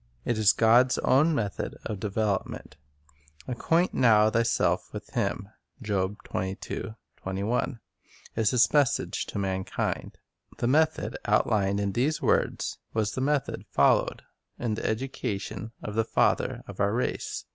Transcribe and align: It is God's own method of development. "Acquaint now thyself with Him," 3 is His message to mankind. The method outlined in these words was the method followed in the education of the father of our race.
It 0.25 0.39
is 0.39 0.51
God's 0.51 0.97
own 0.97 1.35
method 1.35 1.77
of 1.85 1.99
development. 1.99 2.75
"Acquaint 3.47 3.93
now 3.93 4.31
thyself 4.31 4.91
with 4.91 5.11
Him," 5.11 5.49
3 5.85 6.17
is 8.35 8.49
His 8.49 8.73
message 8.73 9.25
to 9.27 9.37
mankind. 9.37 10.17
The 10.57 10.65
method 10.65 11.17
outlined 11.25 11.79
in 11.79 11.91
these 11.91 12.19
words 12.19 12.79
was 12.95 13.11
the 13.11 13.21
method 13.21 13.63
followed 13.69 14.23
in 14.57 14.73
the 14.73 14.83
education 14.87 15.71
of 15.83 15.93
the 15.93 16.03
father 16.03 16.63
of 16.65 16.79
our 16.79 16.93
race. 16.95 17.45